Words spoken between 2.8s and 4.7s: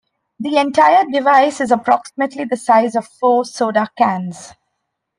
of four soda cans.